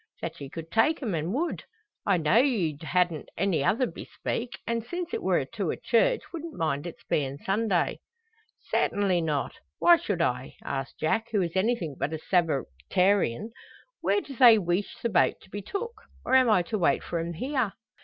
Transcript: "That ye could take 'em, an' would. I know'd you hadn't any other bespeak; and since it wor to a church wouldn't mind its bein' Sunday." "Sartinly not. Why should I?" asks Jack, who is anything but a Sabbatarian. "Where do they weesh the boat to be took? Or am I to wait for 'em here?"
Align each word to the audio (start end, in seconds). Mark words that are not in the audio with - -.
"That 0.19 0.41
ye 0.41 0.49
could 0.49 0.71
take 0.71 1.03
'em, 1.03 1.13
an' 1.13 1.31
would. 1.33 1.65
I 2.07 2.17
know'd 2.17 2.43
you 2.47 2.75
hadn't 2.81 3.29
any 3.37 3.63
other 3.63 3.85
bespeak; 3.85 4.57
and 4.65 4.83
since 4.83 5.13
it 5.13 5.21
wor 5.21 5.45
to 5.45 5.69
a 5.69 5.77
church 5.77 6.21
wouldn't 6.33 6.55
mind 6.57 6.87
its 6.87 7.03
bein' 7.03 7.37
Sunday." 7.37 7.99
"Sartinly 8.71 9.21
not. 9.21 9.57
Why 9.77 9.97
should 9.97 10.19
I?" 10.23 10.55
asks 10.63 10.95
Jack, 10.99 11.27
who 11.31 11.43
is 11.43 11.55
anything 11.55 11.97
but 11.99 12.13
a 12.13 12.17
Sabbatarian. 12.17 13.51
"Where 14.01 14.21
do 14.21 14.35
they 14.35 14.57
weesh 14.57 14.99
the 15.03 15.09
boat 15.09 15.35
to 15.43 15.51
be 15.51 15.61
took? 15.61 15.93
Or 16.25 16.33
am 16.33 16.49
I 16.49 16.63
to 16.63 16.79
wait 16.79 17.03
for 17.03 17.19
'em 17.19 17.33
here?" 17.33 17.73